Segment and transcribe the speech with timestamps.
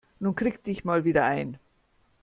[0.19, 1.59] Nun krieg dich mal wieder ein.